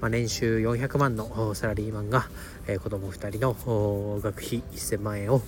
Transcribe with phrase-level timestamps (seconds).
[0.00, 2.28] まあ、年収400万のサラリーマンが、
[2.66, 5.42] えー、子供2人の学費1000万円を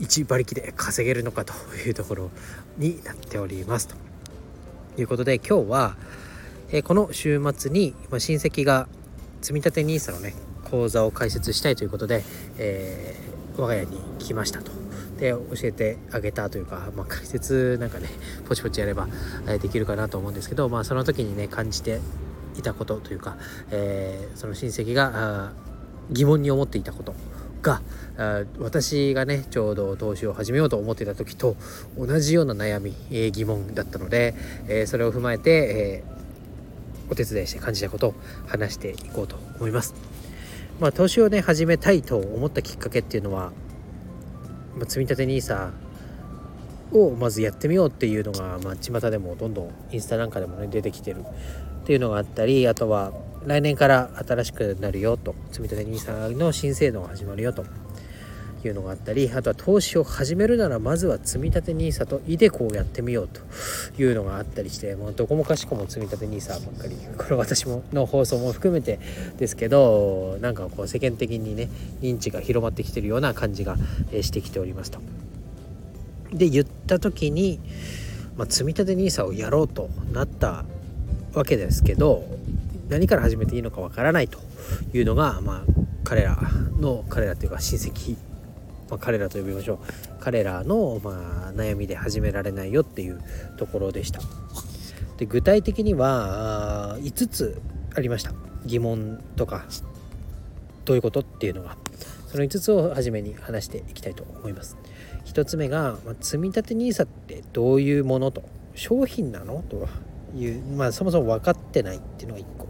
[0.00, 1.52] 1馬力で稼げるのかと
[1.86, 2.30] いうところ
[2.78, 3.96] になっておりますと
[5.00, 5.96] いうことで今日は、
[6.70, 8.88] えー、この週末に、まあ、親戚が
[9.42, 12.24] 積立 NISA のね講座を開設したいということで、
[12.58, 14.84] えー、我が家に来ましたと。
[15.18, 18.08] で教えてあげたというか、まあ、解説なんかね
[18.48, 19.06] ポチポチやれば、
[19.46, 22.00] え、できるかなと思うんですけど、まあ、その時にね感じて
[22.56, 23.36] いたことというか、
[23.70, 25.52] えー、その親戚が
[26.10, 27.14] 疑問に思っていたこと
[27.62, 27.80] が
[28.58, 31.56] 私がねちょうど投資を始めようと思っていた時と
[31.98, 34.34] 同じような悩み、えー、疑問だったので、
[34.68, 36.04] えー、それを踏まえて、
[37.08, 38.14] えー、お手伝いして感じたことを
[38.46, 39.94] 話していこうと思います。
[40.80, 43.52] まあ、投資をね始めたいと思ったきっかけっていうのは、
[44.76, 45.70] まあ、積立 NISA
[46.92, 51.24] をまずやってみようっていうのが、まあ、巷でもどんどんインスタなんかでもね出てきてる
[51.84, 53.12] っていうのがあったりあとは
[53.44, 57.66] 来年から新しくなるよと積立 NISA の新制度が始まるよと
[58.66, 63.42] いうのがあったりあとは投資を始めるならまずは積立 NISA と iDeCo をやってみようと
[64.02, 68.98] いうのがあったりしてもうどこもかしこも積立 NISA ばっかりこれ私もの放送も含めて
[69.36, 71.68] ですけどなんかこう世間的にね
[72.00, 73.76] 認知が広まってきてるような感じが
[74.22, 75.00] してきておりますと。
[76.32, 77.60] で言った時に、
[78.36, 80.64] まあ、積立 NISA をやろうとなった
[81.34, 82.24] わけですけど
[82.88, 84.38] 何から始めていいのかわからないと
[84.92, 85.72] いうのが、まあ、
[86.04, 86.38] 彼ら
[86.78, 88.16] の彼らというか親戚、
[88.88, 89.78] まあ、彼らと呼びましょう。
[90.20, 93.20] 彼らの、まあ、悩みで始められないよっていう
[93.56, 94.20] ところでした。
[95.16, 97.60] で具体的には5つ
[97.94, 98.32] ありました。
[98.64, 99.64] 疑問とか
[100.84, 101.76] どういうことっていうのが。
[102.28, 104.76] その5つを初めに話していきたいと思います。
[105.26, 108.42] 1つ目が、まあ、積立 NISA ってどういうものと。
[108.74, 109.88] 商品なのと
[110.36, 112.68] いう、まあ、そもそも分かってないっていうのが1個。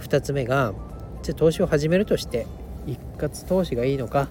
[0.00, 0.74] 2つ目が
[1.22, 2.46] じゃ投資を始めるとして
[2.86, 4.28] 一括投資がいいのか、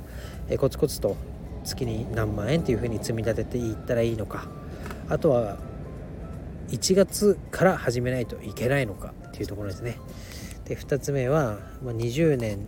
[0.50, 1.16] えコツコツと
[1.64, 4.48] 月に何万円っていうふうに積み立てていったらいいのか。
[5.10, 5.58] あとは
[6.70, 9.98] 1月から始めないといけないのかっていうところですね。
[10.66, 12.60] で2つ目は、まあ、20年っ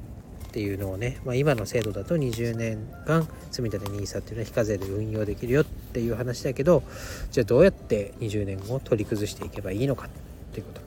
[0.52, 6.84] ていうのをね、まあ、今の制度だと20年間積立 NISA っていうのは非課税で運用できるよっていう話だけど
[7.31, 10.09] じゃあどうやって20年後取り崩していけばいいのかっ
[10.54, 10.81] ていうこと。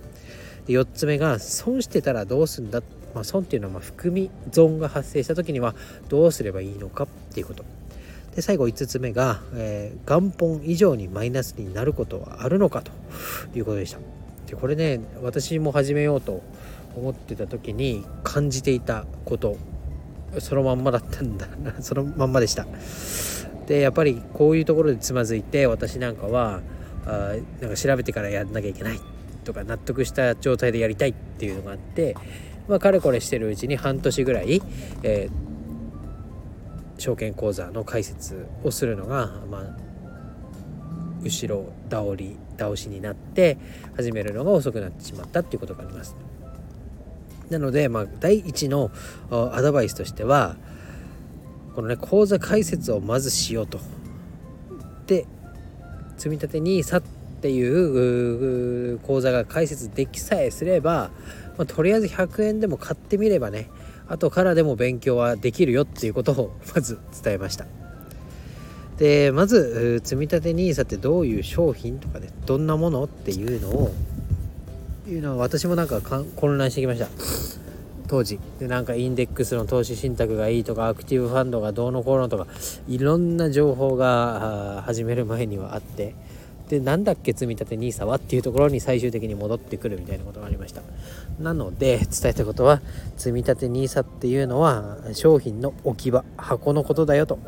[0.67, 2.83] で4つ目が損してたらどうすんだ、
[3.15, 5.75] まあ、損っていうのはま含み損が発生した時には
[6.09, 7.65] どうすればいいのかっていうこと。
[8.35, 12.93] で最後5つ目が、えー、元本以上にマイナスになることはあるのかと
[13.55, 13.99] いうことでした。
[14.47, 16.43] でこれね私も始めようと
[16.97, 19.57] 思ってた時に感じていたこと
[20.39, 21.47] そのまんまだったんだ
[21.81, 22.67] そのまんまでした。
[23.67, 26.61] でやっぱりこういうところでつまずいて私なんかは
[27.05, 29.01] あなんか調べてからやんなきゃいけない
[29.45, 32.17] とか納得した状態でやりたいっていうのがあって
[32.69, 34.63] まあかれこれしてるうちに半年ぐらい、
[35.03, 39.87] えー、証券口座の開設をするのがまあ
[41.23, 43.59] 後ろ倒り倒しになって
[43.97, 46.17] 始めるのが遅くなってしまったっていうことがあります。
[47.51, 48.91] なので、まあ、第一の
[49.31, 50.57] アドバイスとしては
[51.77, 53.79] このね口座開設をまずしようと。
[55.07, 55.27] で
[56.17, 57.03] 積立 NISA っ
[57.43, 61.11] ていう口座が開設できさえすれば、
[61.59, 63.69] まあ、とりあえず100円でも買ってみればね
[64.09, 67.67] 後からでも勉強はできるよっていうことをまず伝えました。
[68.97, 73.95] でまず積立 NISA ってどういう商品とかねどんなものっていうのを
[75.07, 77.09] いうのは私もなんか混乱してきました
[78.07, 78.39] 当時。
[78.59, 82.47] でなんかインデックスの投資信託がいいとかアクティブファンドがどうのこうのとか
[82.89, 86.15] いろんな情報が始める前にはあって。
[86.69, 90.83] でなんだっけ積み立て NISA はっていうところに最終的に戻ってくるみたいなことがありました。
[91.41, 92.81] なので伝えたことは
[93.17, 97.39] 積み立て NISA っていうのは商品の置き場箱のことだよと。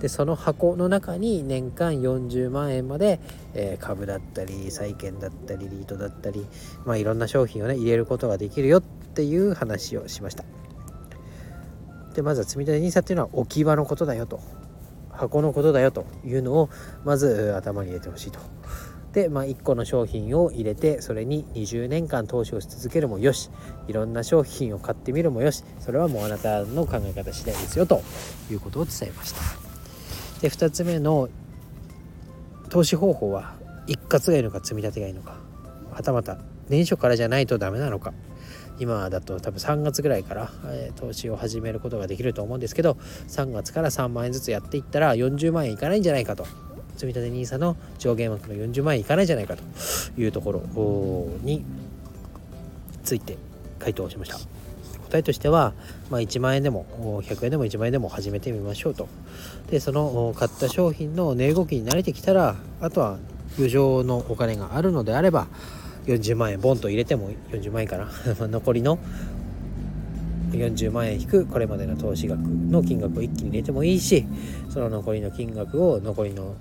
[0.00, 3.20] でその箱の中に年間40万円まで、
[3.54, 6.44] えー、株だったり債券だったりリートだったり、
[6.84, 10.44] まあ、いろんな商品をね入れることができるよっていう話をしました。
[12.14, 14.40] でまずは積立 NISA っていうのは置き場のことだよと。
[15.16, 16.70] 箱のことだよというのを
[17.04, 18.40] まず頭に入れてほしいと。
[19.14, 23.48] で、まあ、1個の商品を入れてそれに20年間投資をし続けるもよし。
[23.86, 25.64] いろんな商品を買ってみるもよし。
[25.78, 28.02] それはもうあなたの考え方次第ですよと
[28.50, 29.40] いうことを伝えました。
[30.40, 31.28] で2つ目の
[32.68, 33.54] 投資方法は
[33.86, 35.36] 一括がいいのか積み立てがいいのか。
[35.92, 36.38] はたまた
[36.68, 38.12] 年初からじゃないとダメなのか。
[38.80, 42.96] 今だと多分3月ぐらいから、えー、投資を始めることができると思うんですけど
[43.28, 46.44] 3月から3万円ずつやっていったら40万円いかないんじゃないかと。
[46.96, 49.62] 積立 NISA の上限枠の40万円いかないじゃないかと
[50.20, 50.62] いうところ
[51.42, 51.64] に
[53.02, 53.36] ついて
[53.78, 54.38] 回答しました。
[55.14, 55.74] 答えとしては、
[56.10, 56.86] まあ、1万円でも
[57.22, 59.08] 100円でも1万円でも始めてみましょうと。
[59.70, 63.18] でその買った商品の値動きに慣れてきたらあとは
[63.56, 65.46] 余剰のお金があるのであれば
[66.06, 68.08] 40万円ボンと入れても40万円かな。
[68.48, 68.98] 残りの
[70.50, 74.24] 40万円引くこれまでの投資額の金額を一気に入れてもいいし
[74.68, 76.54] その残りの金額を残りの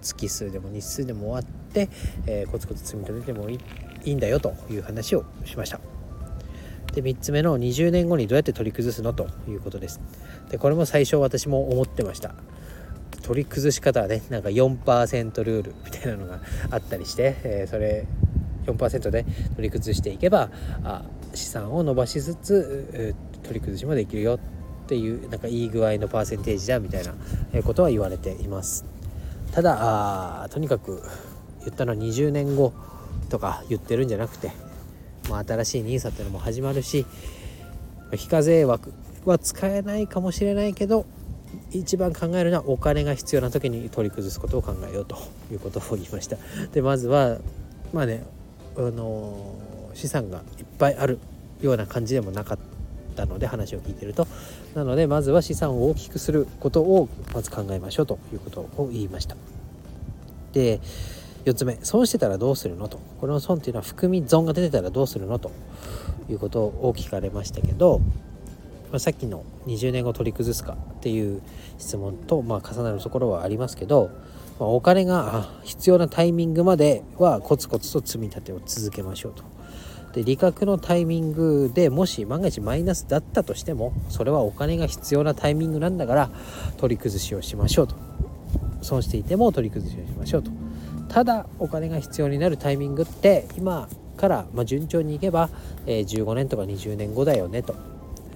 [0.00, 1.88] 月数でも日数でも終わって、
[2.26, 3.58] えー、コツコツ積み立ててもい
[4.04, 5.80] いんだよという話をしました。
[6.92, 10.00] で3つ目の20年後にどうやって取り崩すのということです。
[10.50, 12.34] でこれも最初私も思ってました。
[13.22, 18.06] 取り崩し方はねなんか4%ルール みたいなのがあったりして、えー、それ
[18.66, 19.24] 4%で
[19.56, 20.50] 取り崩していけば
[20.82, 21.04] あ
[21.34, 24.38] 資産を伸ばしつつ取り崩しもできるよっ
[24.86, 27.14] ていうなんかいい具合のパーセンテージだみたいな
[27.62, 28.84] ことは言われています。
[29.52, 31.02] ただとにかく
[31.60, 32.72] 言ったのは20年後
[33.28, 34.52] とか言ってるんじゃなくて、
[35.28, 37.06] まあ、新しい NISA っていうのも始まるし
[38.14, 38.92] 非課税枠
[39.24, 41.06] は使えないかもしれないけど
[41.70, 45.16] 一番考えるのはお金が必要な時に取り崩すことを考えようと
[45.50, 46.36] いうことを言いました。
[46.72, 47.38] でまずは
[47.92, 48.22] まあね
[48.76, 49.56] あの
[49.94, 51.18] 資産がいっぱいある
[51.60, 52.58] ような感じでもなかっ
[53.16, 54.26] たので話を聞いてると
[54.74, 59.36] なのでまずは資産を大きくすることをまず考えましょうということを言いました
[60.52, 60.80] で
[61.44, 65.50] 4つ目損してたらどうするのとこの損っていうのは含み損が出てたらどうするのと
[66.28, 68.00] いうことを聞かれましたけど、
[68.90, 71.42] まあ、さっきの20年後取り崩すかっていう
[71.78, 74.10] 質問と、まあ、重なるところはありますけど
[74.60, 79.42] まあ、お金が必要なタイミングまではコツコツと積み立てを続けましょうと。
[80.12, 86.30] で利確のタイミングでもし万が一マイナスだったとしてもそれはお金が必要なタイミングなんだから
[86.78, 87.94] 取り崩しをしましょうと。
[88.82, 90.50] 損していても取り崩しをしましょうと。
[91.08, 95.48] ただお金が必要になるタイミングって今から、ま順調にいけば、
[95.86, 97.74] え15年とか20年後だよねと。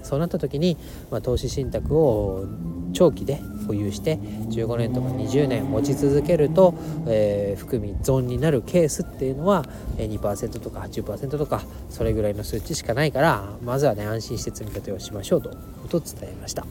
[0.03, 0.77] そうなった時に、
[1.11, 2.47] ま、投資信託を
[2.94, 6.75] 長期で保有して15年とか20年持ち続けると、
[7.06, 9.64] えー、含み損になるケースっていうのは
[9.99, 15.50] 2%とか80%とかそれぐらいの数値しかないからまずはね安心して積み立てをしましょうと
[15.82, 16.64] ことを伝えました。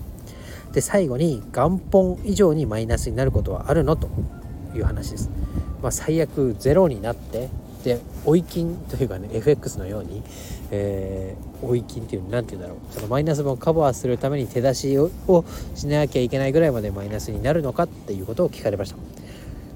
[0.71, 4.09] で最後に元本以上にマイナスになることはあるのと
[4.75, 5.29] いう話です、
[5.83, 7.49] まあ、最悪ゼロになって
[7.83, 10.23] で追い金というかね FX のように、
[10.71, 12.93] えー、追い金っていう何て言うんだろう。
[12.93, 15.11] そのマイナス分をカバーするために手出しを
[15.75, 18.97] しなきゃいけないぐらいまでマイナスになるのかっていうことを聞かれました。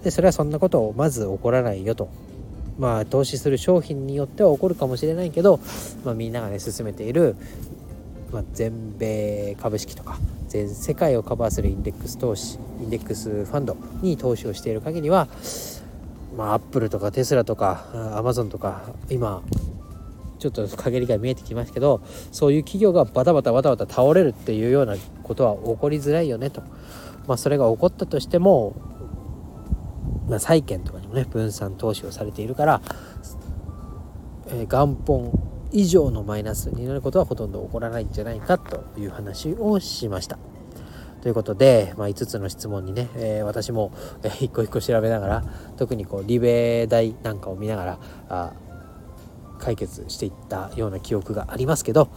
[0.04, 2.10] でそれはそんなことをまず起こらないよと。
[2.80, 5.60] まあ投資する商品によっては起こるかもしれないけど、
[6.06, 7.36] まあ、みんながね進めている、
[8.32, 15.28] まあ、全米株式とか全世界をカバーするインデックス投資インデックスファンドに投資をしている限りは
[16.38, 19.42] まあ、アップルとかテスラとかアマゾンとか今
[20.38, 26.62] ちょっと陰りが見えてきますけどそういう企業がバタバタバタバタ倒れるっていうようなことは起こりづらいよねと、
[27.26, 28.76] まあ、それが起こったとしても、
[30.30, 32.82] まあ、債券とかにもね分散投資をされているから、
[34.50, 35.32] えー、元本
[35.72, 40.38] 以上のマイナスになることはほとんど起こらないんじゃないかという話をしました。
[41.22, 43.92] ということで、まあ、5つの質問にね、えー、私も、
[44.40, 45.44] 一個一個調べながら
[45.78, 48.54] 特にこうリベ大なんかを見ながらあ
[49.60, 52.10] 解決していったような記憶がありますけど、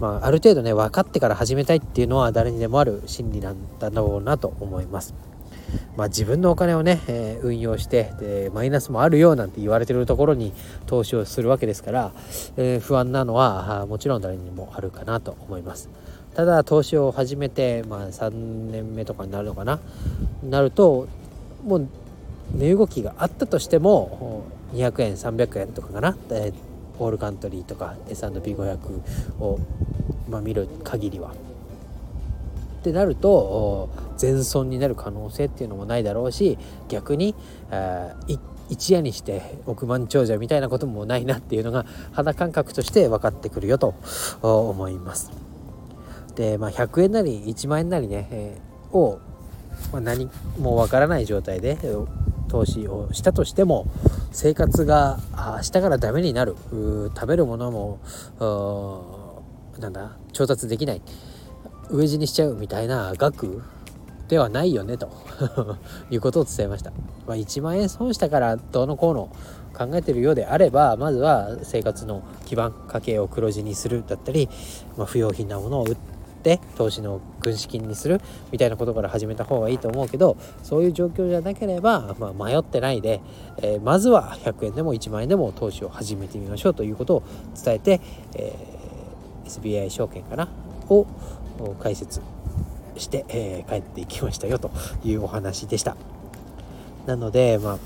[0.00, 5.14] まあ、ある程度ね分かってから始めたいっていうのは誰にでもある心理なんだろうなと思います。
[5.96, 10.52] まあ、自分のお金をね、えー、運用してでマイナスもあるよなんて言われてるところに
[10.86, 12.12] 投資をするわけですから、
[12.56, 15.88] えー、不安なのはもちろん誰にもあるかなと思います。
[16.34, 19.80] ただ投資を始めて、まあ、3年目とかになるのかな？
[20.42, 21.08] なると
[21.64, 21.88] もう
[22.54, 26.54] 値動きがあったとしても200円300円とかかな、えー、
[26.98, 28.78] オールカントリーとか S&P500
[29.40, 29.58] を、
[30.28, 31.32] まあ、見る限りは。
[32.86, 36.56] ってなると全損になる可能性っていうのもないだろうし
[36.88, 37.34] 逆に、
[38.68, 43.94] 一夜にして億万長者みたいなこともないなっていうのが肌感覚として分かってくるよと
[44.42, 45.32] 思います。
[46.36, 49.20] で、まあ、100円なり1万円なりね、えー、を、
[49.92, 50.28] まあ、何
[50.58, 51.78] もわからない状態で
[52.48, 53.86] 投資をしたとしても
[54.30, 55.18] 生活が
[55.56, 56.54] 明日からダメになる
[57.14, 59.42] 食べるものも
[59.80, 61.02] なんだ調達できない
[61.90, 63.62] 飢え死にしちゃうみたいな額
[64.28, 65.08] ではないよねと。
[66.10, 66.90] いうことを伝えました、
[67.26, 69.28] まあ、1万円損したからどうのこうの
[69.76, 74.48] 考えてるようであればまずは生活の基盤家計を黒字にするだったり、
[74.96, 75.96] まあ、不用品なものを売っ
[76.42, 83.20] て投資の軍資金にするみたいなことから始めた方がいいと思うけどそういう状況じゃなければ、まあ、迷ってないで、
[83.58, 87.22] えー、まずは100円でも1万円でも投資を始めてみましょうということを
[87.62, 88.00] 伝えて、
[88.34, 90.48] えー、SBI 証券かな
[90.88, 91.06] を
[91.80, 92.20] 解説
[92.96, 94.70] して、えー、帰っていきましたよと
[95.04, 95.96] いうお話でした。
[97.06, 97.78] なので、まあ、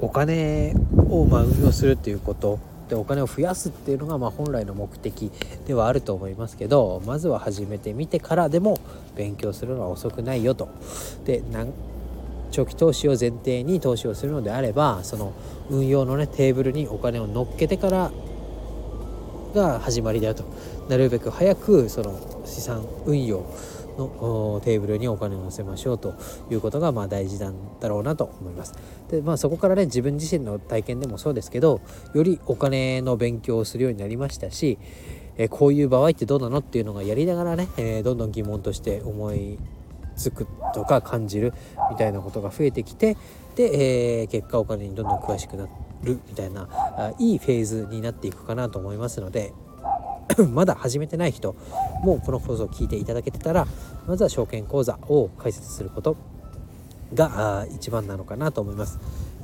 [0.00, 0.74] お金
[1.08, 5.32] をま運用するっていうことでお金を増やすっていうのがま本来の目的
[5.66, 8.78] ではあると思いますけどまずは始めてみてからでも
[9.16, 10.68] 勉強するのは遅くないよと。
[11.24, 11.42] で
[12.50, 15.32] 長期投資を前提に投資をするのであればその
[15.70, 18.12] 運用のねテーブルにお金を乗っけてから
[19.54, 20.44] が始まりだよと
[20.88, 23.46] なるべく早くその資産運用
[23.96, 26.14] のテーブルにお金を乗せましょうと
[26.50, 28.74] いうことがまあ大事なんだろうなと思います。
[29.08, 31.80] でまあそこからね自分自身の体験でもそうですけど
[32.12, 34.78] よりお金の勉強をするようになりましたし、
[35.36, 39.58] えこういう場合ってどうなのっていうのがやりながらね、え、どんどん疑問として思い
[40.16, 41.52] つくとか感じる
[41.90, 43.16] みたいなことが増えてきて
[43.56, 45.68] で、えー、結果お金にどんどん詳しくな
[46.02, 49.52] るみたいなあいいフェーズになっていくかなと思いますので
[50.52, 51.54] まだ始めてない人
[52.02, 53.66] もこの放送を聞いていただけてたら
[54.06, 56.16] まずは証券口座を開設すること
[57.14, 58.98] が一番なのかなと思います。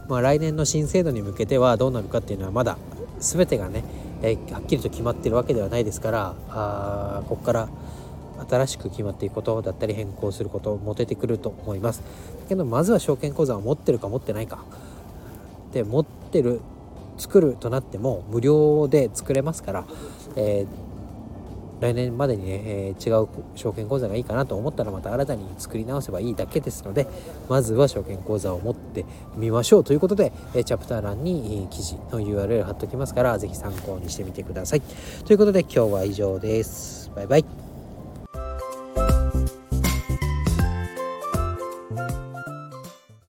[0.08, 2.78] まあ、来年の新制度に向けてはどうなるかっていうのはまだ
[3.20, 3.84] 全てがね、
[4.22, 7.68] えー、はっきりと決まってるわけではないですからあここから
[8.48, 12.00] 新しく決まっていくことだったり変更することも出てくると思います。
[12.00, 14.64] だけどまずは証券口座を持ってるか持ってないか
[15.72, 16.60] で持ってる
[17.20, 19.84] 作るとなっても無料で作れますから、
[20.36, 27.06] えー、来年までにね、えー、違う証券口座がいいかなと思ったらまた新たに作り直せばいいだけですので
[27.48, 29.04] まずは証券口座を持って
[29.36, 34.82] みましょうということで、えチャプター欄に記事の URL 貼っときますから是非参考にしてみてください。
[35.24, 37.10] ということで今日は以上です。
[37.14, 37.59] バイバイ。